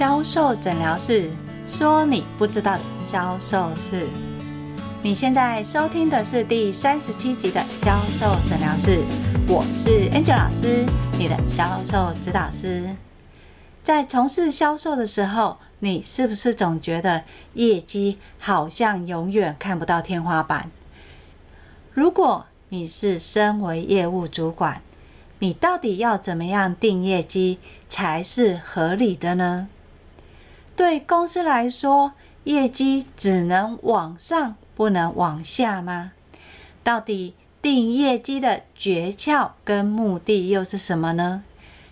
[0.00, 1.28] 销售诊疗室
[1.66, 4.08] 说：“你不知道的销售室。”
[5.04, 9.04] 你现在收听的是第三十七集的销售诊疗室，
[9.46, 10.86] 我是 Angel 老师，
[11.18, 12.96] 你的销售指导师。
[13.82, 20.70] 在从事销售的时候，你是不是总觉得业绩好像永远看不到天花板？
[21.92, 24.80] 如果你是身为业务主管，
[25.40, 29.68] 你到底要怎么样定业绩才是合理的呢？
[30.80, 32.12] 对公司来说，
[32.44, 36.12] 业绩只能往上，不能往下吗？
[36.82, 41.44] 到底定业绩的诀窍跟目的又是什么呢？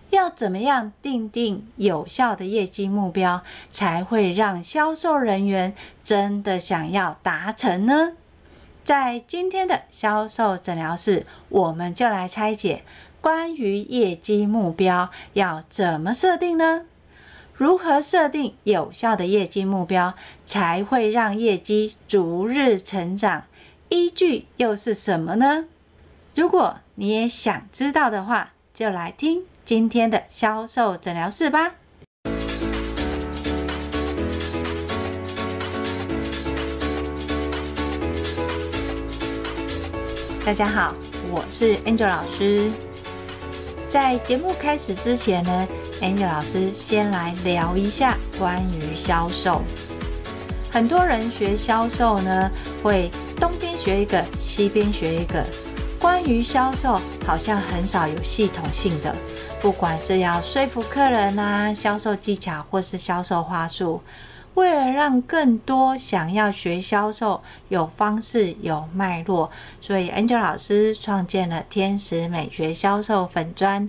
[0.09, 8.13] 要怎么样定定有效的业绩目标，才会让销售人员真的想要达成呢？
[8.83, 12.83] 在今天的销售诊疗室，我们就来拆解。
[13.21, 16.87] 关于业绩目标要怎么设定呢？
[17.59, 20.15] 如何设定有效的业绩目标，
[20.47, 23.47] 才会让业绩逐日成长？
[23.89, 25.65] 依据又是什么呢？
[26.37, 31.75] 如果你也想知道的话，就来听今天的销售诊疗室吧。
[40.47, 40.95] 大家好，
[41.33, 42.71] 我是 Angel 老师。
[43.89, 45.67] 在节目开始之前呢
[46.01, 49.63] ，Angel 老师先来聊一下关于销售。
[50.71, 52.51] 很多人学销售呢，
[52.83, 55.45] 会东边学一个，西边学一个。
[55.99, 59.15] 关于销售，好像很少有系统性的，
[59.61, 64.01] 不管是要说服客人啊，销售技巧或是销售话术。
[64.55, 73.89] 为了让更多想要学销售有方式、有脉络，所以 Angel 老师创建了天使美学销售粉专，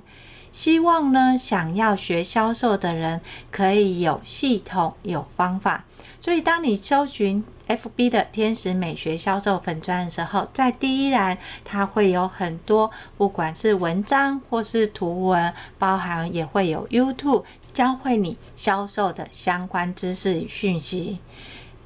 [0.52, 5.86] 希望呢，想要学销售的人可以有系统、有方法。
[6.20, 17.44] 所以，当你搜寻 FB 的天使美学销售粉砖的时候，在第一栏它会有很多，不管是文章或是图文，包含也会有 YouTube。
[17.72, 21.20] 教会你销售的相关知识与讯息，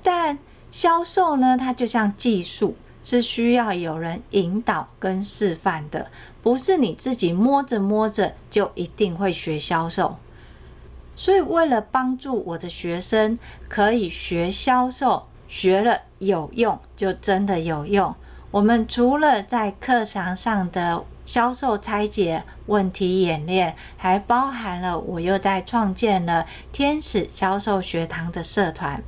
[0.01, 0.39] 但
[0.71, 6.07] 销售呢，它就像技术，是需要有人引导跟示范的，
[6.41, 10.15] 不是你自己摸着摸着就一定会学销售。
[11.15, 13.37] 所以，为了帮助我的学生
[13.69, 18.15] 可以学销售，学了有用，就真的有用。
[18.49, 29.03] 我们除了在课堂上的销售拆解、问题演练，还包含了我又在创建了天使销售学堂的社团。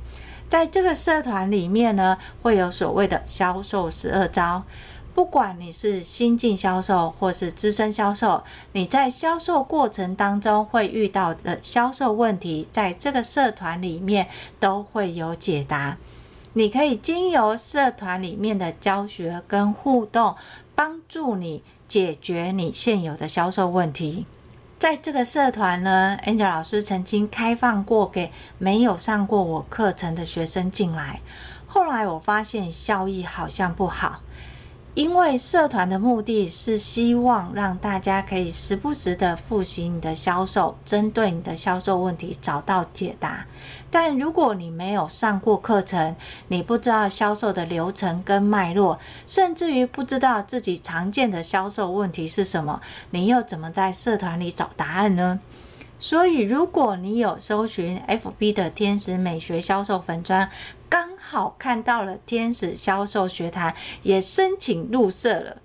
[0.56, 4.62] 在这个社团里面呢，会有所谓的销售十二招。
[5.14, 14.28] 不管你是新进销售或是资深销售，你在销售过程当中会遇到的销售问题，在这个社团里面
[14.58, 15.98] 都会有解答。
[16.54, 20.36] 你可以经由社团里面的教学跟互动，
[20.74, 24.24] 帮助你解决你现有的销售问题。
[24.78, 31.20] 在这个社团呢，Angel 老师曾经开放过给没有上过我课程的学生进来，
[31.66, 34.20] 后来我发现效益好像不好。
[34.92, 43.46] 因为社团的目的是希望让大家可以时不时的复习你的销售，针对你的销售问题找到解答。
[43.90, 46.14] 但如果你没有上过课程，
[46.48, 52.80] 你不知道销售的流程跟脉络，甚至于不知道自己常见的销售问题是什么，
[53.10, 55.40] 你又怎么在社团里找答案呢？
[55.98, 60.50] 所以，如果你有搜寻 FB 的天使美学销售粉专，
[60.90, 63.72] 刚好看到了天使销售学堂，
[64.02, 65.56] 也申请入社了。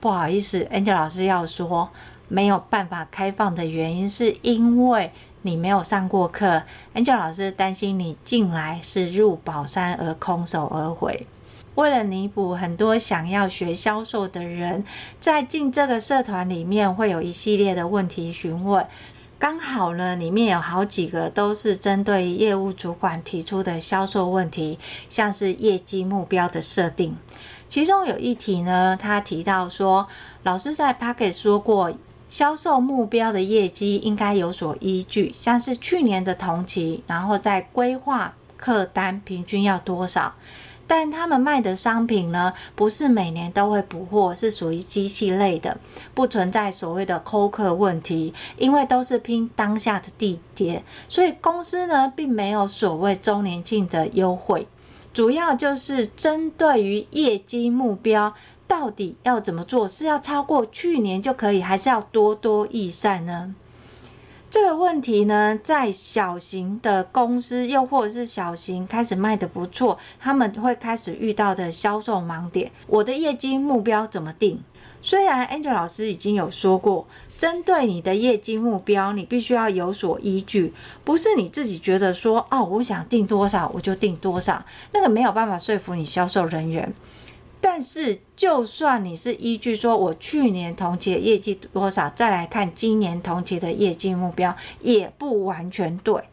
[0.00, 1.90] 不好意思，Angel 老师要说
[2.28, 5.12] 没有办法开放的原因，是因为
[5.44, 6.62] 你没有上过课。
[6.94, 11.26] Angel 老师担心你进来是入宝山而空手而回。
[11.76, 14.84] 为了弥补很多想要学销售的人，
[15.20, 18.86] 在进这个社团里面会有一系列的问题询问。
[19.38, 24.78] 刚好呢，里面有好几个都是针对业务主管提出的销售问题，
[25.10, 27.16] 像是业绩目标的设定。
[27.68, 30.06] 其中有一题呢，他提到说，
[30.44, 31.92] 老师在 Podcast 说过，
[32.34, 40.34] 销售目标的业绩应该有所依据，像是去年的同期，然后再规划客单平均要多少。
[40.84, 45.78] 但他们卖的商品呢，不是每年都会补货，是属于机器类的，
[46.12, 54.66] 不存在所谓的扣客问题，因为都是拼当下的地点，所以公司呢并没有所谓周年庆的优惠，
[55.12, 58.34] 主要就是针对于业绩目标
[58.74, 63.54] 到底要怎么做，是要超过去年就可以，还是要多多益善呢？
[64.50, 72.72] 这个问题呢，在小型的公司，又或者是小型开始卖得不错，他们会开始遇到的销售盲点。
[72.88, 74.60] 我的业绩目标怎么定？
[75.00, 77.06] 虽然 Angel 老师已经有说过，
[77.38, 80.74] 针对你的业绩目标，你必须要有所依据，
[81.04, 86.92] 不是你自己觉得说，哦，我想定多少我就定多少，那个没有办法说服你销售人员。
[87.66, 96.24] 但是，就算你是依据说我去年同期业绩多少，再来看今年同期的业绩目标，也不完全对。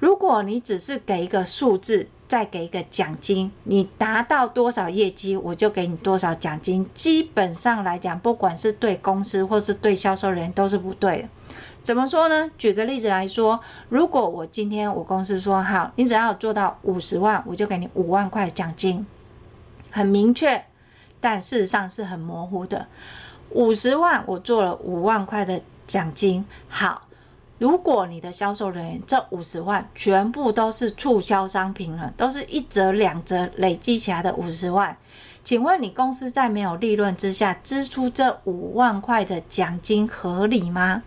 [0.00, 6.84] 如果你只是给一个数字，再给一个奖金，你达到多少业绩，我就给你多少奖金。
[6.92, 11.28] 基本上来讲，不管是对公司或是对销售人员，都是不对的。
[11.84, 12.50] 怎么说呢？
[12.58, 19.06] 举个例子来说，如果我今天我公司说好，你只要做到五十万，我就给你五万块奖金。
[19.90, 20.64] 很明确，
[21.20, 22.86] 但事实上是很模糊的。
[23.50, 26.44] 五十万，我做了五万块的奖金。
[26.68, 27.02] 好，
[27.58, 34.96] 如果你的销售人员这五十万全部都是促销商品了，都是一折两折累积起来的五十万，
[35.42, 41.02] 请问你公司在没有利润之下支出这五万块的奖金合理吗？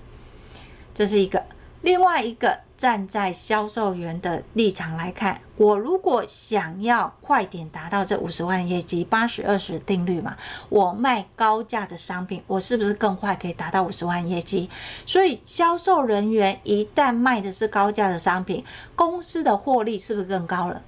[0.94, 1.44] 这是一个。
[1.84, 10.36] 另外一个，站在销售员的立场来看，我如果想要快点达到这五十万业绩，八十二十定律嘛，
[10.68, 14.68] 我卖高价的商品，我是不是更快可以达到五十万业绩？
[15.06, 20.82] 所以销售人员一旦卖的是高价的商品，公司的获利是不是更高了？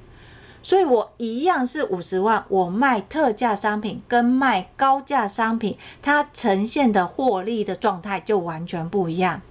[0.64, 9.44] 所以我一样是五十万，我卖特价商品跟卖高价商品，它呈现的获利的状态就完全不一样。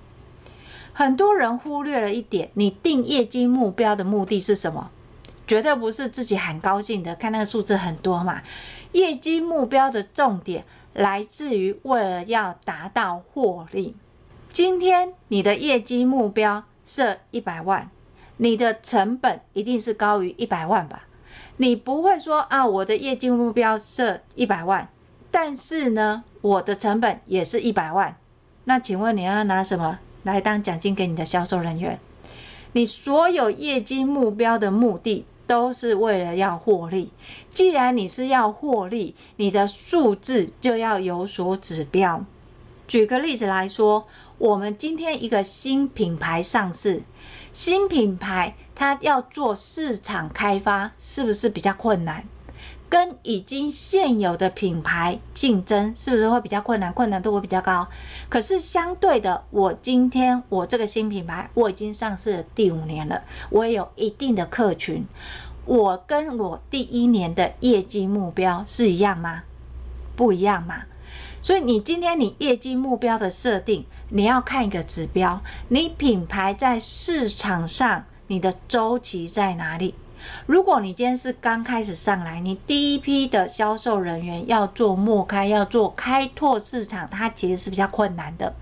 [0.92, 4.90] 很多人忽略了一点，你定业绩目标的目的是什么？
[5.46, 8.42] 绝对不是自己很高兴的，看那个数字很多嘛。
[8.92, 13.96] 业绩目标的重点来自于为了要达到获利。
[14.52, 17.90] 今天你的业绩目标设一百万，
[18.36, 21.04] 你的成本一定是高于一百万吧？
[21.56, 24.88] 你不会说啊，我的业绩目标设一百万，
[25.30, 28.16] 但是呢，我的成本也是一百万。
[28.64, 29.98] 那请问你要拿什么？
[30.22, 31.98] 来当奖金给你的销售人员，
[32.72, 37.10] 你所有业绩目标的目的都是为了要获利。
[37.50, 42.24] 既然你是要获利，你的数字就要有所指标。
[42.86, 44.06] 举个例子来说，
[44.38, 47.02] 我们今天一个新品牌上市，
[47.52, 52.24] 新品牌它要做市场开发，是不是比较困难？
[52.92, 56.92] 跟已经现有的品牌竞争是不是会比较困难？
[56.92, 57.88] 困难度会比较高。
[58.28, 65.06] 可是相对的，我今天我这个新品牌我已经上市第五年了，我也有一定的客群。
[65.64, 69.44] 我跟我第一年的业绩目标是一样吗？
[70.14, 70.82] 不一样嘛。
[71.40, 79.94] 所以你今天你业绩目标的设定，你要看一个指标，你品牌在市场上你的周期在哪里？
[80.46, 88.52] 如果你今天是刚开始上来，你第一批的销售人员要做末开，要做开拓市场，它其实是比较困难的。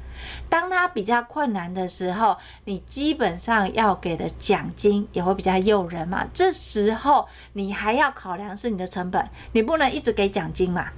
[0.49, 6.27] 当它比较困难的时候，你基本上要给的奖金也会比较诱人嘛。
[6.33, 10.89] 这时候你还要考量是你的成本，你不能一直给奖金嘛。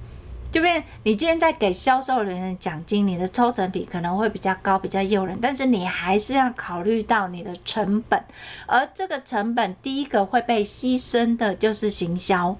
[0.53, 8.23] 就变，你今天在给销售人员奖金，你的抽成比可能会比较高，比较诱人，但是你还是要考虑到你的成本，
[8.67, 12.55] 而这个成本第一个会被牺牲的就是行销。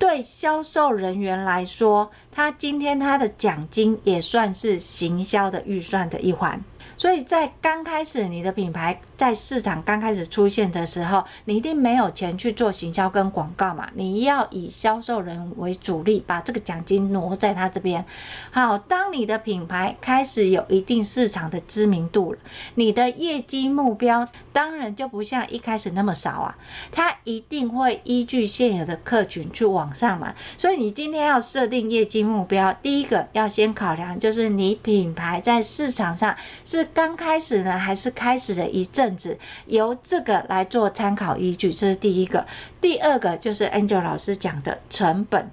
[0.00, 6.60] 对销售人员来说，他今天他的奖金也算是行销的预算的一环。
[6.96, 13.88] 所以在刚开始你的品牌在市场刚开始出现的时候，你一定没有钱去做行销跟广告嘛？
[13.94, 18.04] 你要以销售人为主力，把这个奖金挪在他这边。
[18.50, 22.38] 好，当你的品牌开始有一定市场的知名度了，
[22.76, 26.56] 你的业绩目标当然就不像一开始那么少啊，
[26.92, 30.34] 它一定会依据现有的客群去往上嘛。
[30.56, 36.83] 所以你今天要设定业绩目标，第一个要先考量就是你品牌在市场上是。
[36.92, 42.46] 刚开始呢，还是开始了一阵子，由这个来做参考依据，这是第一个。
[42.80, 45.50] 第二个就是 Angel 老师讲的成本，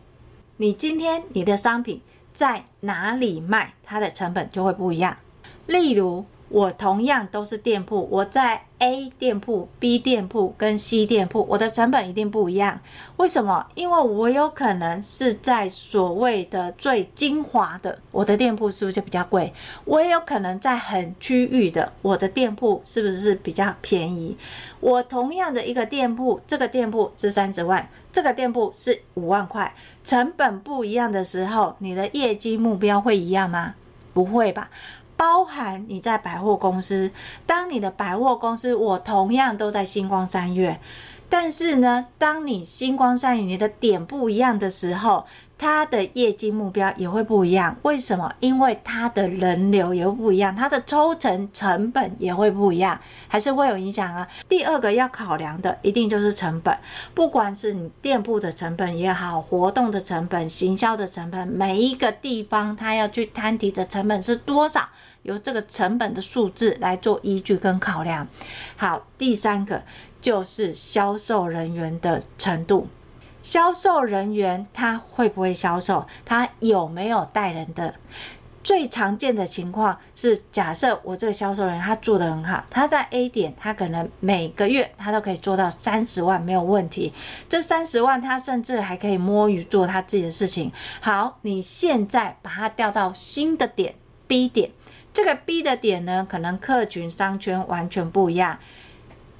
[0.58, 2.02] 你今天你的商品
[2.34, 5.18] 在哪里卖，它的成本就会不一样。
[5.68, 12.78] 例如，我同样都是店铺，我在 A 店铺、B 店铺跟 C 店铺，我的成本一定不一样。
[13.16, 13.66] 为什么？
[13.74, 19.54] 因为我有可能是在所谓的最精华的，我的店铺是不是就比较贵？
[19.86, 24.36] 我也有可能在很区域的，我的店铺是不是比较便宜？
[24.82, 33.76] 我同样的一个店铺，这个店铺是三十万，这个店铺是五万块，成本不一样的时候，你的业绩目标会一样吗？
[34.14, 34.70] 不会吧。
[35.22, 37.12] 包含你在百货公司，
[37.46, 40.80] 当你的百货公司，我同样都在星光三月，
[41.30, 45.24] 但是呢，当你星光三月你的点不一样的时候。
[45.62, 48.34] 它的业绩目标也会不一样，为什么？
[48.40, 54.28] 因为它的人流也会不一样，它的抽成成本也会不一样，还是会有影响啊。
[54.50, 56.76] 第二个要考量的一定就是成本，
[57.14, 64.90] 不管是你店铺的成本也好，活动的成本、行销的成本，每一个地方它要去摊提的成本是多少，
[65.22, 68.28] 由这个成本的数字来做依据跟考量。
[68.76, 69.84] 好，第三个
[70.20, 72.88] 就是销售人员的程度。
[73.42, 76.06] 销售人员他会不会销售？
[76.24, 77.96] 他有没有带人的？
[78.64, 87.12] 最常见的情况是，假设我这个销售人员他做得很好，他在 A 点，他可能每个月他都可以做到三十万没有问题。
[87.50, 90.72] 这三十万他甚至还可以摸鱼做他自己的事情。
[91.02, 93.96] 好，你现在把他调到新的点
[94.28, 94.70] B 点，
[95.12, 98.60] 这个 B 的点呢，可能客群商圈完全不一样。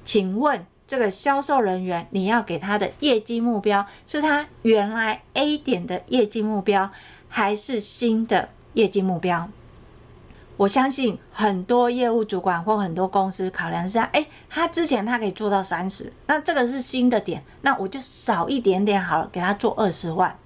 [0.04, 0.66] 请问？
[0.92, 6.90] 这个销售人员，你要给他的业绩目标是他原来 A 点的业绩目标，
[7.30, 9.48] 还是新的业绩目标？
[10.58, 20.36] 我相信很多业务主管或很多公司考量是：哎，他之前他可以做到三十，那这个是新的点，那我就少一点点好了，给他做二十万。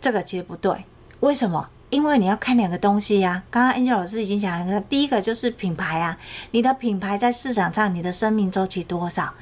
[0.00, 0.84] 这个其实不对，
[1.18, 1.68] 为什么？
[1.94, 6.18] 因为你要看两个东西呀、啊，刚刚 Angel 老师已经讲了，第一个就是品牌啊，
[6.50, 9.32] 你的品牌在市场上你的生命周期多少，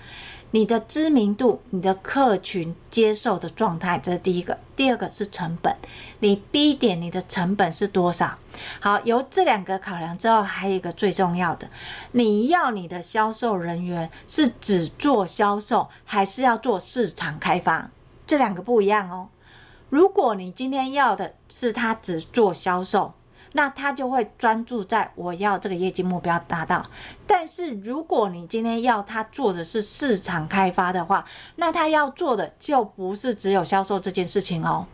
[0.51, 4.59] 你的知名度，你的客群接受的状态，这是第一个。
[4.77, 5.75] 第二个是成本，
[6.19, 8.37] 你 B 点你的成本是多少？
[8.81, 11.67] 好，由这两个考量之后，还有一个最重要的，
[12.11, 17.89] 你要你的销售人员是只做销售，还是要做市场开发？
[18.27, 19.29] 这两个不一样哦。
[19.93, 23.13] 如果你今天要的是他只做销售，
[23.53, 26.87] 那他就会专注在我要这个业绩目标达到。
[27.27, 31.23] 但是如果你今天要他做的是市场开发的话，
[31.57, 34.87] 那他要做的就不是只有销售这件事情哦。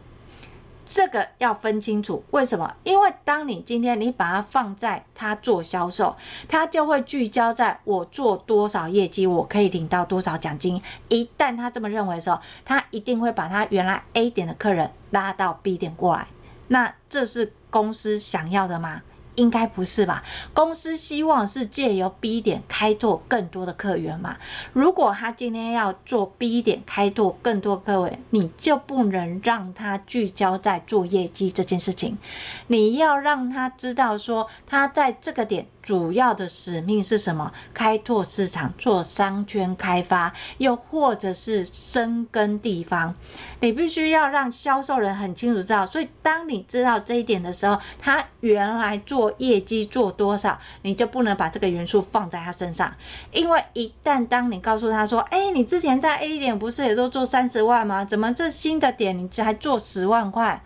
[0.91, 2.75] 这个要分清楚，为什么？
[2.83, 6.17] 因为当你今天你把它放在他做销售，
[6.49, 10.81] 他就会聚焦在我做多少业绩，我可以领到多少奖金。
[11.09, 16.27] 一旦他这么认为的时候，他一定会把他原来 A 点的客人拉到 B 点过来。
[16.69, 19.03] 那这是公司想要的吗？
[19.39, 20.23] 应该不是吧？
[20.53, 24.37] 公司希望是借由 B 点开拓更多的客源嘛。
[24.73, 32.19] 如果他今天要做 B 点开拓更多客源，你就不能让他聚焦在做业绩这件事情。
[32.67, 35.67] 你要让他知道说，他在这个点。
[35.89, 37.51] 主要的使命是什么？
[37.73, 43.15] 开拓市场，做商圈开发，又或者是深耕地方。
[43.61, 45.87] 你必须要让销售人很清楚知道。
[45.87, 52.93] 所以，当你知道这一点的时候，他原来做业绩做多少，你就不能把这个元素放在他身上。
[53.33, 58.05] 因为一旦当你告诉他说：“哎，你之前在 A 点不是也都做三十万吗？
[58.05, 60.63] 怎么这新的点你才做十万块？”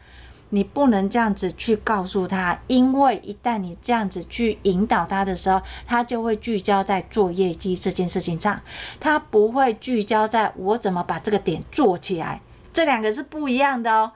[0.55, 8.61] 你不能这样子去告诉他，因为一旦你这样子去引导他的时候，他就会聚焦在做业绩这件事情上，
[9.01, 14.13] 他不会聚焦在我怎么把这个点做起来，这两个是不一样的哦。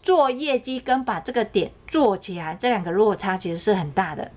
[0.00, 4.30] 做业绩跟把这个点做起来，这两个落差其实是很大的。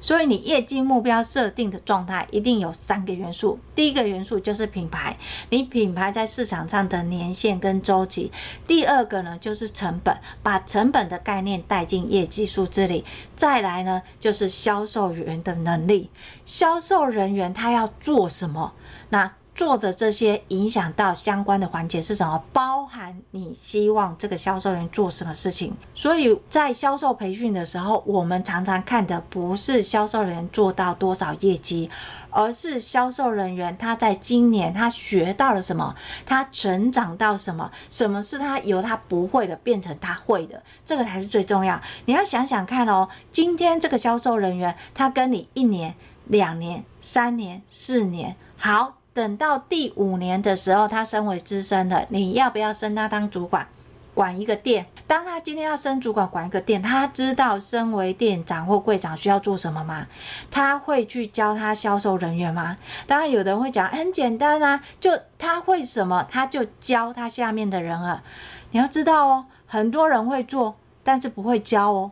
[0.00, 3.58] 所以你业绩目标设定的状态一定有三个元素。
[3.74, 5.16] 第一个元素就是品牌，
[5.50, 8.32] 你品牌在市场上的年限跟周期。
[8.66, 13.04] 第二个呢就是成本，把成本的概念带进业绩数字里。
[13.36, 16.10] 再来呢就是销售员的能力，
[16.44, 18.72] 销售人员他要做什么？
[19.10, 22.42] 那做的这些影响到相关的环节是什么？
[22.50, 25.76] 包含你希望这个销售员做什么事情？
[25.94, 31.90] 所以在销售培训的时候，我们常常看的不是销售人员做到多少业绩，
[32.30, 41.78] 而是销售人员他在今年他学到了什么，他成长到什么，什么是他由他不会的变成他会的，这个才是最重要。
[42.06, 45.94] 你要想想看哦，今天这个销售人员他跟你一年、
[46.28, 48.99] 两年、三年、四年，好。
[49.20, 53.66] 等到第五年的时候，他升为资深了，你要不要升他当主管，
[54.14, 54.86] 管一个店？
[55.06, 60.06] 当他今天要升主管，管一个店，他知道身为店长或柜长需要做什么吗？
[60.50, 62.78] 他会去教他销售人员吗？
[63.06, 68.22] 当然，有人会讲很简单啊，就他会什么，他就教他下面的人了。
[68.70, 72.10] 你要知道哦，很多人会做，但是不会教哦；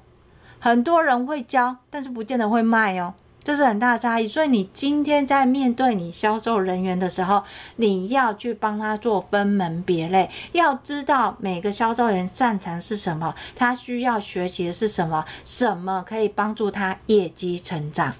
[0.58, 3.14] 很多人会教，但是不见得会卖哦。
[3.48, 4.28] 这是很大的差异。
[4.28, 7.42] 所以你今天在面对你销售人员的时候，
[7.76, 18.12] 你要去帮他做分门别类，要知道每个销售人员擅长是什么，他需要学习的是什么，什么可以帮助他业绩成长。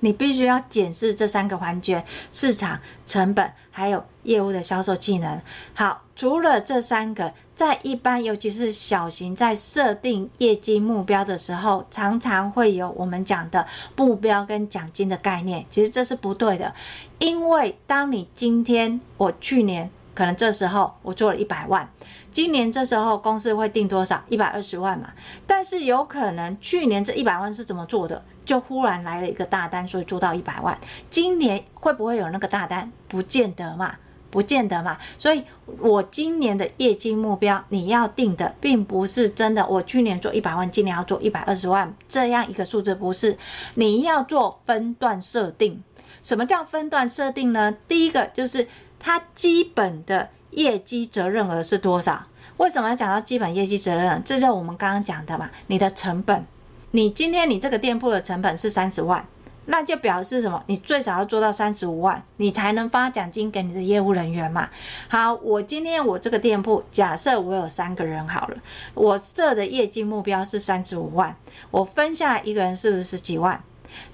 [0.00, 5.40] 你必须要检视这三个环节：市场、成本，还有业务的销售技能。
[5.72, 7.32] 好，除了这三个，
[7.62, 13.64] 在一般，尤其是小型，在设定业绩目标的时候，常常会有我们讲的
[13.94, 15.64] 目标跟奖金的概念。
[15.70, 16.74] 其实这是不对的，
[17.20, 21.88] 因为当你今天，我去年可能这时候我做了一百万。
[22.32, 24.20] 今年这时候公司会定多少？
[24.28, 25.12] 一百二十万嘛。
[25.46, 28.20] 但是有可能去年这一百万是怎么做的？
[28.44, 30.76] 就忽然来了一个大单，所以做到一百万。
[31.08, 32.90] 今年会不会有那个大单？
[33.06, 33.94] 不见得嘛，
[34.32, 34.98] 不见得嘛。
[35.16, 35.44] 所以
[35.78, 39.64] 我今年的业绩目标，你要定的并不是真的。
[39.68, 43.38] 我去年做一百万，今年要做一百二十万，这样一个数字不是。
[43.74, 45.80] 你要做分段设定。
[46.20, 47.70] 什么叫分段设定呢？
[47.86, 48.66] 第一个就是
[48.98, 50.30] 它基本的。
[50.52, 52.26] 业绩责任额是多少？
[52.58, 54.22] 为什么要讲到基本业绩责任？
[54.22, 55.50] 这就是我们刚刚讲的嘛。
[55.68, 56.44] 你的成本，
[56.90, 59.26] 你今天你这个店铺的成本是三十万，
[59.66, 60.62] 那就表示什么？
[60.66, 64.68] 你最少要做到三十五万，你才能发奖金给你的业务人员嘛。
[65.08, 68.56] 好，我今天我这个店铺，假设我有三个人好了，
[68.94, 71.36] 我设的业绩目标是三十五万，
[71.70, 73.62] 我分下来一个人是不是十几万？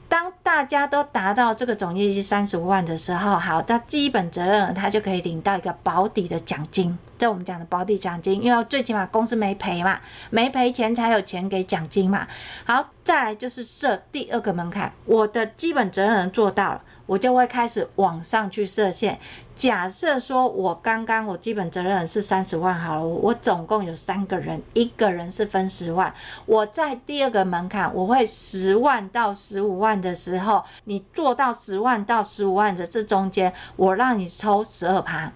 [0.09, 10.01] 当大家都达到这个总业绩三十五万的时候，好，他基本责任他就可以领到一个保底的奖金，这我们讲的保底奖金，因为最起码公司没赔嘛，
[10.31, 12.27] 没赔钱才有钱给奖金嘛。
[12.65, 19.19] 好，再来就是设第二个门槛，我的基本责任做到了，我就会开始往上去设限。
[19.55, 26.15] 假设说，我刚刚我基本责任是三十万好了，我总共有三个人，一个人是分十万。
[26.45, 35.33] 我在第二个门槛，我会十万到十五万的时候，你做到十万到十五万的这中间，我让你抽十二趴。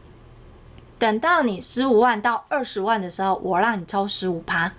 [0.99, 4.73] 等到你十五万到二十万的时候，我让你抽十五趴。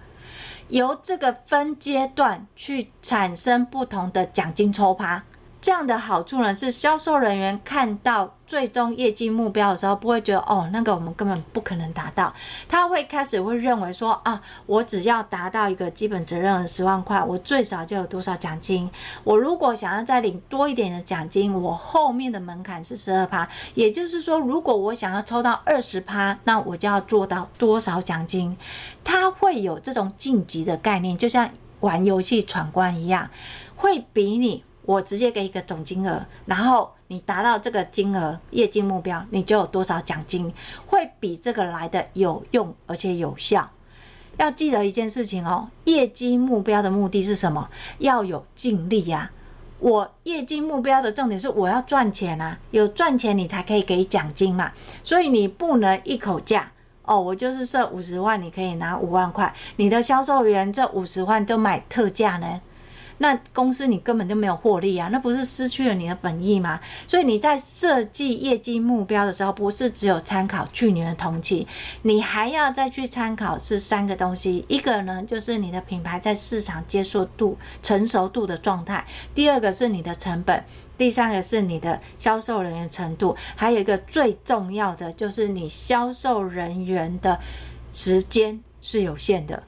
[0.70, 5.24] 由这个分阶段去产生不同的奖金抽趴。
[5.63, 12.34] 这样的好处呢，是销售人员看到最终业绩目标的时候，不会觉得哦，那个我们根本不可能达到。
[12.67, 18.91] 他会开始会认为说啊，我只要达到一个基本责任的十万块，我最少就有多少奖金。
[19.23, 28.58] 我如果想要再领多一点的奖金，我后面的门槛是十二趴，也就是说，如果我想要抽到二十趴，那我就要做到多少奖金？
[29.02, 31.49] 他会有这种晋级的概念，就像
[31.80, 33.30] 玩游戏闯关一样，
[33.78, 34.65] 会比你。
[34.86, 40.54] 我直接给一个总金额，然后你达到这个金额业绩目标，你就有多少奖金，
[40.86, 43.69] 会比这个来的有用而且有效。
[44.38, 47.69] 要记得一件事情哦，业绩目标的目的是什么？
[48.00, 49.32] 要有尽力呀。
[49.80, 54.72] 我业绩目标的重点是我要赚钱啊，有赚钱你才可以给奖金嘛。
[55.04, 56.72] 所以你不能一口价
[57.04, 62.62] 哦，我就是设五十万，你可以拿五万块，你的销售员这五十万都买特价呢。
[63.19, 66.80] 那公司你根本就没有获利啊，那不是失去了你的本意吗？
[67.08, 71.67] 所以你在设计业绩目标的时候，不是只有参考去年的同期，
[72.02, 74.65] 你还要再去参考是三个东西。
[74.67, 80.60] 一个呢，就是你的品牌在市场接受度、成熟度的状态；第二个是你的成本；
[80.97, 87.39] 第三个是你的销售人员程度；还有一个最重要的，就是你销售人员的
[87.93, 89.63] 时间是有限的。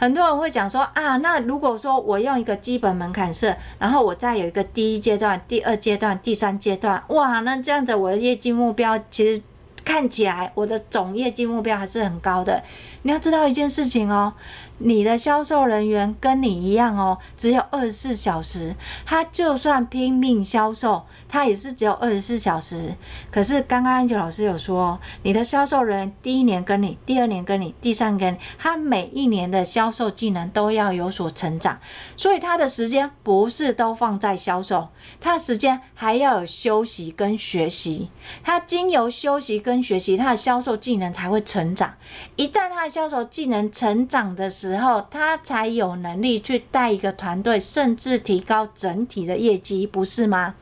[0.00, 9.42] 很多人会讲说啊，那如果说我用一个基本门槛设，然后我再有一个第一阶段、第二阶段、第三阶段，哇，那这样子我的业绩目标其实
[9.84, 12.62] 看起来我的总业绩目标还是很高的。
[13.02, 14.34] 你要知道一件事情哦。
[14.82, 18.74] 你的销售人员跟你一样哦，只有二十四小时。
[19.04, 22.94] 他就算拼命销售，他也是只有二十四小时。
[23.30, 31.78] 可是刚刚 Angel 老师有说，你的销售人员第一年跟你，第二年跟你，第三年，他每一年的销售技能都要有所成长。
[32.16, 34.88] 所以他的时间不是都放在销售，
[35.20, 38.08] 他的时间还要有休息跟学习。
[38.42, 41.94] 他经由休息跟跟学习，他的销售技能才会成长。
[42.34, 50.56] 一旦他的销售技能成长的时候，他才有能力去带一个团队，甚至提高整体的业绩，不是吗？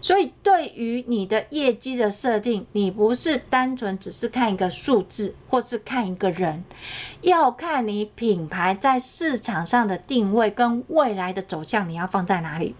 [0.00, 6.62] 所以，对于你的业绩的设定，你不是单纯只是看一个数字，或是看一个人，
[7.22, 12.76] 要看你品牌在市场上的定位跟未来的走向，你要放在哪里？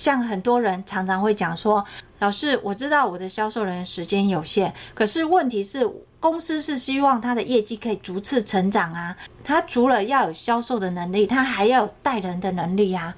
[0.00, 1.84] 像很多人常常会讲说
[2.20, 5.86] ：“老师，我知道我的销售人员时间有限，可是问题是。”
[6.20, 13.14] 公司是希望他的业绩可以逐次成长啊，他除了要有销售的能力，他还要有带人的能力啊。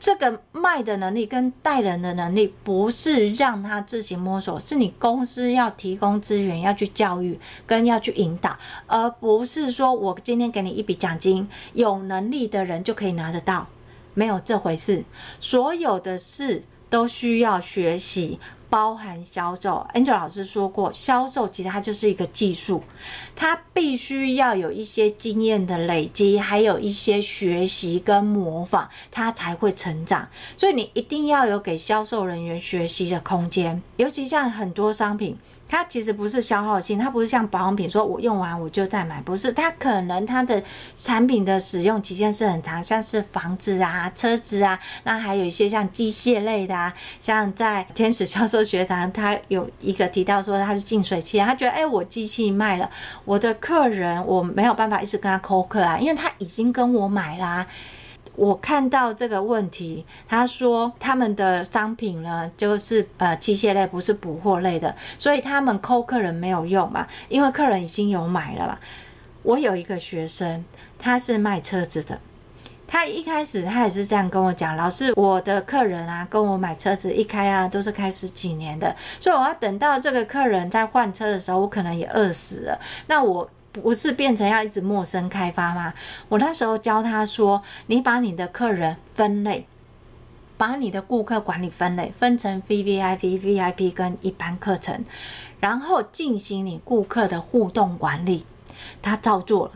[0.00, 13.68] 这个卖的能力跟带人的能力，不是让他自己摸索，是你公司要提供资源，要去教育跟要去引导，而不是说我今天给你一笔奖金，有能力的人就可以拿得到，
[14.14, 15.04] 没有这回事。
[15.38, 18.38] 所有的事都需要学习。
[18.70, 22.82] 包含销售，Angel 老师说过，销售其实它就是一个技术，
[23.36, 30.28] 它必须要有一些经验的累积，还有一些学习跟模仿，它才会成长。
[30.56, 35.36] 所以你一定要有给销售人员学习的空间，尤其像很多商品。
[35.68, 39.52] 它其实不是消耗性，它不是像保养品，说我用完我就再买，不是。
[39.52, 40.62] 它可能它的
[40.94, 52.88] 产品的使用期限是很长，像是房子啊、车子啊，那还有一些像机械类的啊，像在天使销售学堂，他有一个提到说它是净水器，他觉得哎，我机器卖了，
[53.24, 57.66] 我的客人我没有办法一直跟他扣客啊，因为他已经跟我买啦。
[58.36, 68.78] 我看到这个问题，他说他们的商品呢，就是呃机械类，不是补货类的，所以他们扣客人没有用嘛，因为客人已经有买了嘛。
[69.42, 70.64] 我有一个学生，
[70.98, 72.18] 他是卖车子的，
[72.88, 82.80] 他一开始他也是这样跟我讲，老师，我的客人啊跟我买车子一开啊都是开十几年的，所以我要等到这个客人在换车的时候，我可能也饿死了。
[83.06, 83.48] 那我。
[83.82, 85.92] 不是变成要一直陌生开发吗？
[86.28, 89.66] 我那时候教他说：“你把你的客人分类，
[90.56, 95.04] 把你的顾客管理分类，分成 VVIP、VIP 跟一般课程，
[95.58, 98.46] 然后进行你顾客的互动管理。”
[99.02, 99.72] 他照做了。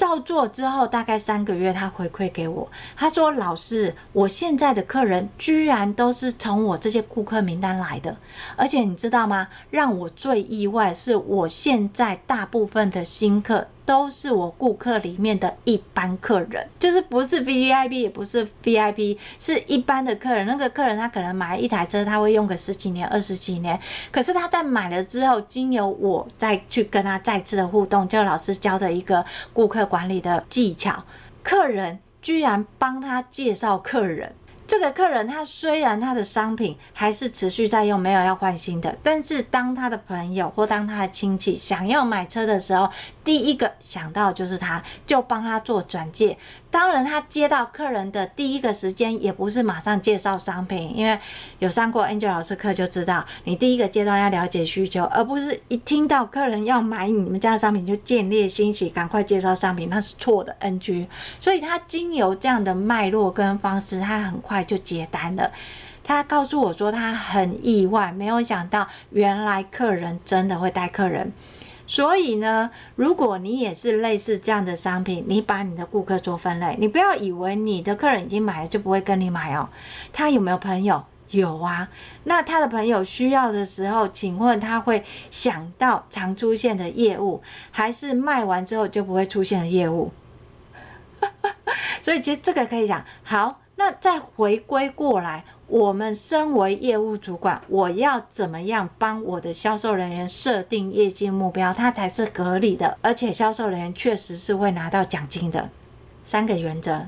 [0.00, 8.16] 照做之后，大概三个月，他回馈给我，他说：“老师，我现在的客人居然都是从我这些顾客名单来的，
[8.56, 9.48] 而且你知道吗？
[9.68, 20.46] 让我最意外是我现在大部分的新客。”都是我顾客里面的一般客人，就是不是 VVIP 也不是 VIP，是一般的客人。
[20.46, 23.76] 那个客人他可能买一台车，他会用个十几年、二十几年。
[24.12, 31.02] 可是他在买了之后，经由我再去跟他再次的互动，就老师教的一个顾客管理的技巧，
[31.42, 34.32] 客人居然帮他介绍客人。
[34.70, 42.88] 这个客人他虽然他的商品还是持续在用，没有要换新的，但是当他的朋友或当他的亲戚想要买车的时候，
[43.24, 46.38] 第一个想到就是他，就帮他做转介。
[46.70, 51.18] 当然，他接到客人的第一个时间也不是马上介绍商品，因为
[51.58, 61.08] 有上过 Angel 老师课就知道，你第一个阶段要了解需求，而不是一听到客人要买你们家的商品就见猎心喜，赶快介绍商品，那是错的 NG。
[61.40, 65.50] 所以他经由这样的脉络跟方式，他很快就接单了。
[66.04, 71.32] 他告诉我说，他很意外，没有想到原来客人真的会带客人。
[71.90, 79.68] 所以呢，如果你也是类似这样的商品，你把你的顾客做分类，你不要以为你的客人已经买了就不会跟你买哦。
[80.12, 81.04] 他有没有朋友？
[81.30, 81.88] 有啊。
[82.22, 90.12] 那他的朋友需要的时候，请问他会想到常出现的业务，还是卖完之后就不会出现的业务？
[92.00, 93.04] 所以其实这个可以讲。
[93.24, 95.44] 好，那再回归过来。
[95.70, 105.70] 我们身为业务主管，我要怎么样帮我的销售人员设定业绩目标，它才是合理的，而且销售人员确实是会拿到奖金的。
[106.24, 107.06] 三个原则：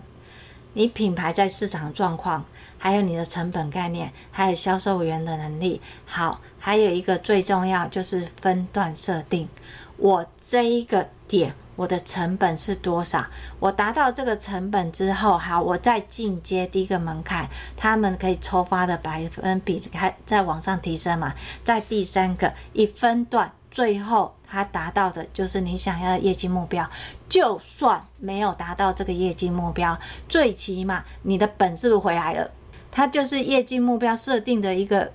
[0.74, 2.44] 你品牌在市场状况，
[2.78, 5.80] 还有你的成本概念，还有销售员的能力。
[6.06, 9.48] 好，还有一个最重要就是分段设定。
[9.96, 11.52] 我这一个点。
[11.74, 13.24] 我的成本是多少？
[13.58, 21.34] 我达到这个成本之后，好，我再进阶第一个门槛，他们可以抽发的百分比还再往上提升嘛？
[21.64, 26.88] 在第三个一分段，最后他达到的就是你想要的业绩目标。
[27.28, 32.50] 就算没有达到这个业绩目标，最起码你的本是不是回来了？
[32.90, 35.10] 它就是业绩目标设定的一个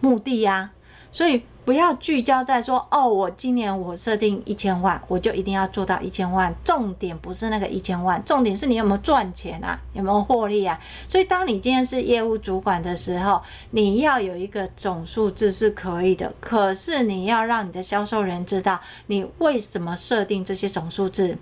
[0.00, 0.70] 目的呀，
[1.12, 1.42] 所以。
[1.64, 6.52] 不要聚焦在说哦，我今年我设定一千万，我就一定要做到一千万。
[6.64, 10.76] 重点不是那个一千万，重点是你有没有赚钱啊，有没有获利啊。
[11.06, 21.38] 所以，当你今天是业务主管的时候，你要有一个总数字是可以的，可是你要让你的销售人知道你为什么设定这些总数字。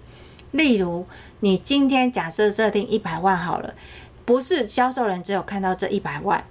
[0.50, 1.06] 例如，
[1.40, 3.72] 你今天假设设定一百万好了，
[4.26, 6.44] 不是销售人只有看到这一百万。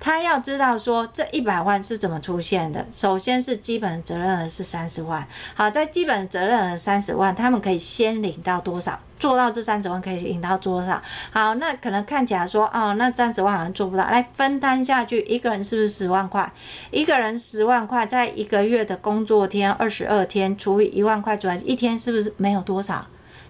[0.00, 2.86] 他要知道说这一百万是怎么出现的。
[2.92, 5.26] 首先是基本责任额是三十万。
[5.54, 8.98] 好，在基本责任额三十万，他们可以先领到多少？
[9.18, 11.02] 做到这三十万可以领到多少？
[11.32, 14.04] 好，那可能看起来说，哦，那三十万好像做不到。
[14.04, 16.52] 来分摊下去，一个人是不是十万块？
[16.92, 23.04] 一个人十万块，在一个月的工作天二十二天除以一万块左右，一天是不是没有多少？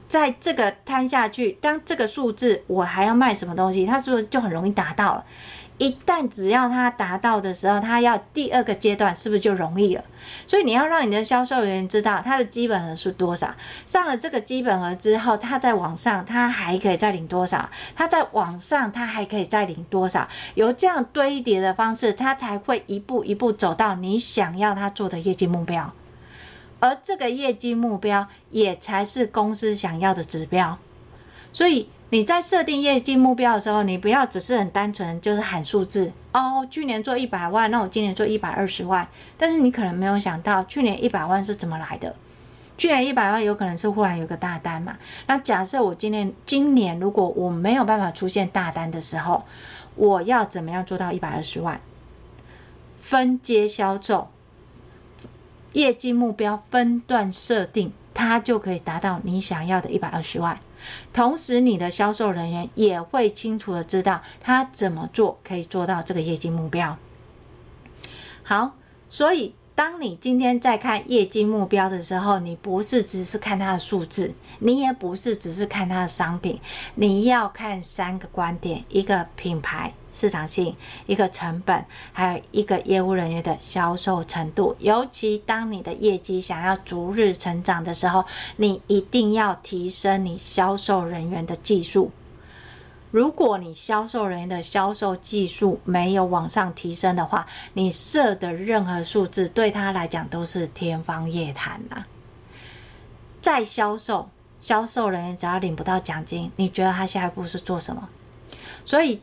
[0.08, 5.24] 在这个摊下去，当这个数字我还要卖什么东西，它是不是就很容易达到了？
[5.78, 10.04] 一旦只要它达到的时候，它要第二个阶段，是不是就容易了？
[10.44, 13.54] 所以你要让你的销售人员知道它的基本额是多少。
[13.86, 17.70] 上了这个基本额之后，它在往上，它还可以再领多少？
[17.94, 20.28] 它在往上，它还可以再领多少？
[20.54, 25.92] 由这样堆叠的方式，它才会一步一步走到你想要它做的业绩目标。
[26.80, 30.76] 而这个业绩目标，也才是公司想要的指标。
[31.52, 31.88] 所以。
[32.10, 36.66] 你在设定业绩目标的时候，你不要只是很单纯就是喊数字哦。
[36.70, 39.06] 去年做一百万，那我今年做一百二十万。
[39.36, 42.16] 但是你可能没有想到，去年一百万是怎么来的？
[42.78, 44.96] 去年一百万有可能是忽然有个大单嘛。
[45.26, 49.44] 那假设我今年今年如果我没有办法出现大单的时候，
[49.94, 51.78] 我要怎么样做到一百二十万？
[52.96, 54.28] 分阶销售，
[55.74, 60.58] 业绩目标分段设定，它就可以达到你想要的一百二十万。
[61.12, 66.96] 同时，你的销售人员也会清楚的知道他怎么做可以做到这个业绩目标。
[68.42, 68.74] 好，
[69.08, 76.58] 所以当你今天在看业绩目标的时候，你不是只是看它的数字，你也不是只是看它的商品，
[76.94, 79.92] 你要看三个观点：一个品牌。
[80.12, 80.74] 市场性，
[81.06, 84.74] 一个成本，还有一个业务人员的销售程度。
[84.78, 88.24] 尤其当你的业绩想要逐日成长的时候，
[88.56, 92.10] 你一定要提升你销售人员的技术。
[93.10, 102.04] 如果你销售人员的销售技术没有往上提升的话，你设的任何数字对他来讲都是天方夜谭呐。
[103.40, 108.08] 在销售，销售人员只要领不到奖金，你觉得他下一步是做什么？
[108.84, 109.20] 所以。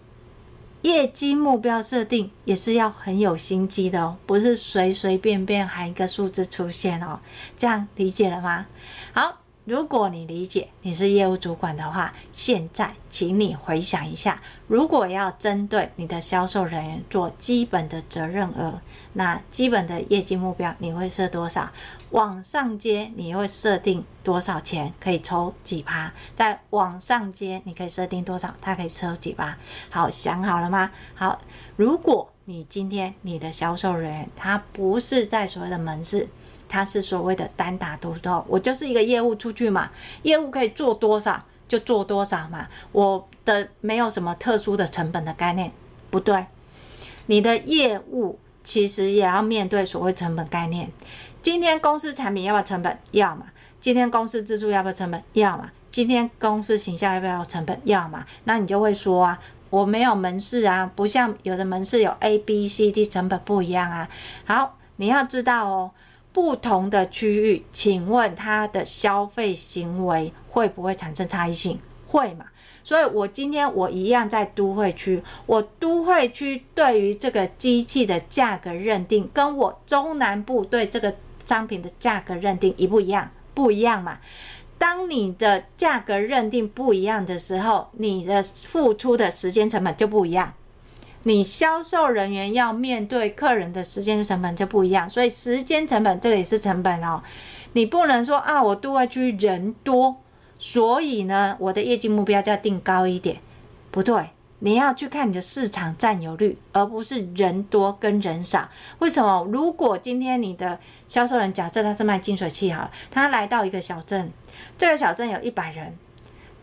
[0.85, 7.19] 业绩目标设定也是要很有心机的哦，不是随随便便喊一个数字出现哦，
[7.57, 8.67] 这样理解了吗？
[9.11, 9.44] 好。
[9.65, 18.80] 如果你理解你是业务主管的话，现在请你回想一下，如果要针对你的销售人员做基本的责任额，
[19.13, 21.67] 那基本的业绩目标你会设多少？
[22.12, 26.13] 往上接你会设定多少钱可以抽几趴？
[26.36, 28.54] 再往上接你可以设定多少？
[28.62, 29.58] 它可以抽几趴？
[29.89, 30.91] 好，想好了吗？
[31.15, 31.41] 好，
[31.75, 36.28] 如果你今天你的销售人员他不是在所谓的门市。
[36.67, 39.89] 他是所谓的单打独斗，我就是一个业务出去嘛，
[40.23, 45.71] 业务可以做多少就做多少嘛，我的没有什么特殊的成本的概念，
[46.10, 46.45] 不对，
[47.28, 50.91] 你的业务其实也要面对所谓成本概念。
[51.41, 52.97] 今天公司产品要不要成本？
[53.12, 53.45] 要嘛。
[53.80, 55.23] 今天公司支出要不要成本？
[55.34, 55.69] 要嘛。
[55.91, 57.80] 今天公司形象要不要成本？
[57.84, 58.25] 要嘛。
[58.45, 64.10] 那你就会说啊，我没有门市啊，不像有的门市有 A、B、C、D 成本不一样啊。
[64.45, 65.91] 好，你要知道哦。
[66.35, 71.79] 不同的区域，请问它的消费行为会不会产生差异性？
[72.05, 72.45] 会嘛？
[72.83, 83.31] 所以我今天我一样在都会区，我都会区对于这个机器的价格认定，跟我中南部对这个商品的价格认定一不一样？
[83.53, 84.19] 不一样嘛？
[84.77, 90.53] 当你的价格认定不一样的时候，你的付出的时间成本就不一样。
[91.27, 97.23] 你销售人员要面对客人的时间成本就不一样，所以时间成本这个也是成本哦。
[97.73, 100.17] 你不能说啊，我都会区人多，
[100.59, 103.38] 所以呢，我的业绩目标就要定高一点，
[103.89, 108.69] 不对，你要去看你的市场占有率，而不是人多跟人少。
[108.99, 109.47] 为什么？
[109.51, 114.31] 如果今天你的销售人假设他是卖净水器好了，他来到一个小镇，
[114.77, 115.97] 这个小镇有一百人。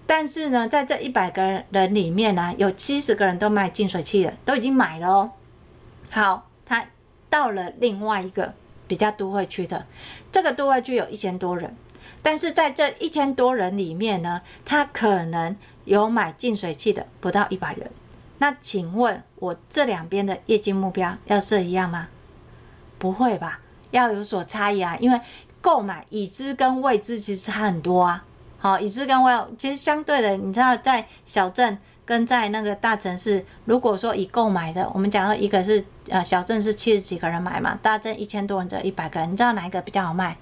[0.06, 5.30] 但是呢，在这一百个人里面呢，有七十个人都卖净水器了，都已经买了哦。
[6.10, 6.84] 好，他
[7.30, 8.52] 到了另外一个
[8.86, 9.86] 比较都会区的，
[10.30, 11.74] 这个都会区有一千多人，
[12.20, 17.90] 但是在这一千多人里面呢，他可能有买净水器的不到一百人。
[18.38, 22.08] 那请问我这两边的业绩目标要设一样吗？
[22.98, 23.60] 不会吧，
[23.92, 25.20] 要有所差异啊，因为
[25.60, 28.24] 购买已知跟未知其实差很多啊。
[28.62, 40.36] 好，已知跟未知其实相对的，你知道，在小镇跟在那个大城市，如果说以购买的，我们讲到一个是呃小镇是七十几个人买嘛，大镇一千多人只有一百个人，你知道哪一个比较好卖？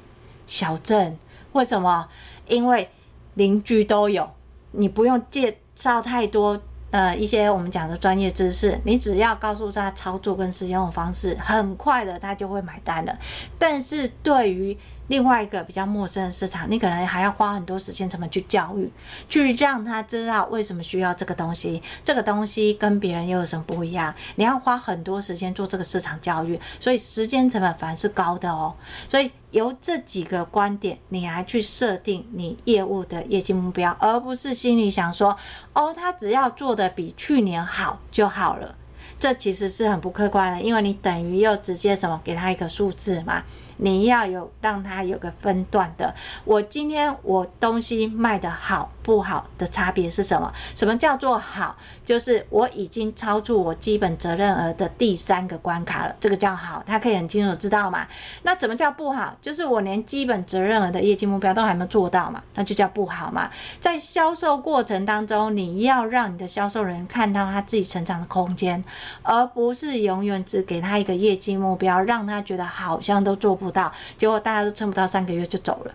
[0.46, 1.18] 小镇，
[1.52, 2.06] 为什么？
[2.46, 2.90] 因为
[3.37, 4.30] 邻居都有，
[4.72, 13.18] 你不用介绍太多呃一些我们讲的专业知识，你只要告诉他操作跟使用的方式，很快的他就会买单了。
[13.59, 14.76] 但是对于
[15.11, 18.88] 另外一个比较陌生的市场，你可能还要花很多时间成本去教育，
[19.29, 24.14] 去让他知道为什么需要这个东西，这个东西跟别人又有什么不一样？
[24.37, 28.73] 你要花很多时间做这个市场教育，所以时间成本反而是高的哦。
[29.09, 35.37] 所以由这几个观点，你来去设定你业务的业绩目标，而不是心里想说，
[35.73, 38.77] 哦，他只要做得比去年好就好了。
[39.18, 43.42] 这其实是很不客观的，因为你等于又直接什么给他一个数字嘛。
[43.80, 46.14] 你要有让他有个分段的。
[46.44, 50.52] 我今天我东西卖的好不好的差别是什么？
[50.74, 51.76] 什么叫做好？
[52.04, 56.82] 就是我已经超出我基本责任额的第三个关卡了，这个叫好。
[56.86, 58.06] 他可以很清楚知道嘛？
[58.42, 59.36] 那怎么叫不好？
[59.40, 63.48] 就是我连基本责任额的业绩目标都还没有做到嘛，那就叫不好嘛。
[63.78, 68.82] 在销售过程当中，你要让你的销售人员看到他自己成长的空间，
[69.22, 75.94] 而不是永远只给他一个业绩目标，让他觉得好像都做不到，结果大家都撑不到三个月就走了。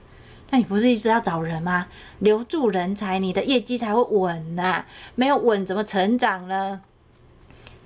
[0.51, 1.87] 那你不是一直要找人吗？
[2.19, 4.85] 留住人才，你的业绩才会稳呐。
[5.15, 6.81] 没有稳，怎么成长呢？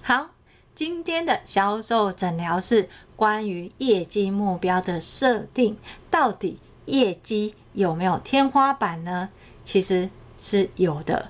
[0.02, 0.32] 好，
[0.76, 5.78] 今天的销售诊疗室关于业绩目标的设定，
[6.12, 9.30] 到底业绩有没有天花板呢？
[9.64, 11.30] 其实是有的。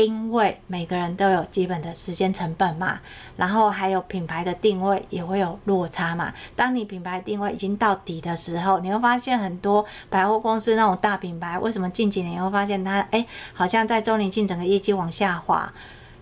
[0.00, 2.98] 因为每个人都有基本的时间成本嘛，
[3.36, 6.32] 然后还有品牌的定位也会有落差嘛。
[6.56, 15.70] 当你品牌定位已经到底的时候，你会发现很多百货公司那种大品牌，为什么近几年你会发现它哎，好像在周年庆整个业绩往下滑？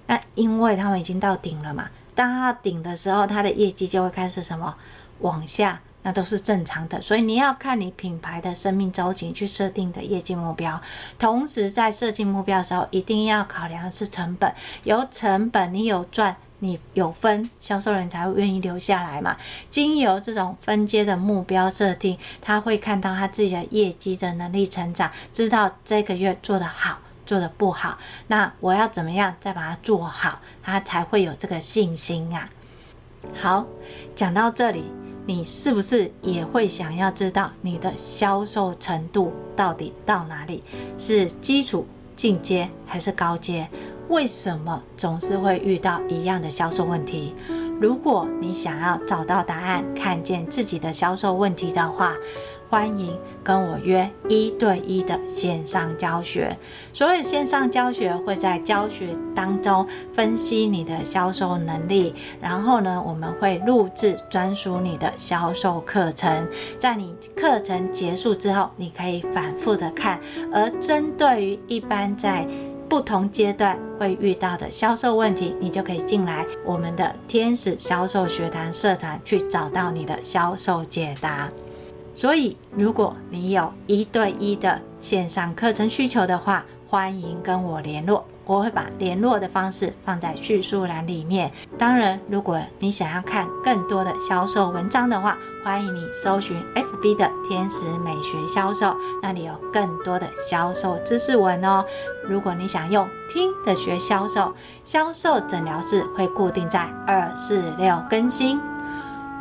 [0.09, 1.89] 那因为他们已经到顶了嘛。
[2.17, 4.75] 当它顶的时候，它的业绩就会开始什么
[5.21, 5.81] 往下。
[6.03, 10.81] 那都是正常的，所以你要看你品牌的生命周期去设定的业绩目标。
[11.19, 14.55] 同时，在设计目标的时候，一定要考量的是成本。
[14.85, 19.37] 有成本，你有赚，你有分，销售人才会愿意留下来嘛。
[19.69, 27.99] 经由这种分阶的目标设定，他会看到他自己的业绩的能力成长，知道这个月做得好，做得不好。
[28.29, 32.49] 那我要怎么样再把它做好，他才会有这个信心啊。
[33.35, 33.67] 好，
[34.15, 34.85] 讲到这里。
[35.29, 40.65] 你是不是也会想要知道你的销售程度到底到哪里？
[40.97, 41.87] 是基础、
[42.17, 43.69] 进阶还是高阶？
[44.09, 47.35] 为什么总是会遇到一样的销售问题？
[47.79, 52.17] 如果你想要找到答案，看见自己的销售问题的话，
[52.71, 56.57] 欢迎跟我约一对一的线上教学。
[56.93, 66.47] 所谓线上教学，会在教学当中分析你的销售能力，然后呢，我们会录制专属你的销售课程。
[66.79, 70.21] 在你课程结束之后，你可以反复的看。
[70.53, 72.47] 而针对于一般在
[72.87, 81.51] 不同阶段会遇到的销售问题，你就可以进来我们的天使销售学堂社团，去找到你的销售解答。
[82.19, 91.53] 所以，如果你有一对一的线上课程需求的话，欢迎跟我联络，我会把联络的方式放在叙述栏里面。
[91.79, 101.85] 当然，如果你想要看更多的销售文章的话，欢迎你搜寻 FB 的天使美学销售，那里有更多的销售知识文哦。
[102.29, 104.53] 如果你想用听的学销售，
[104.85, 108.61] 销售诊疗室会固定在二四六更新。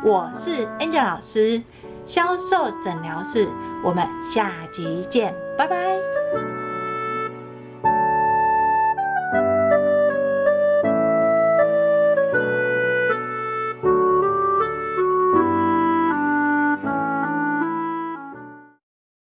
[0.04, 1.60] 我是 Angel 老师。
[2.08, 3.46] 销售诊疗室，
[3.84, 6.57] 我们下集见，拜拜。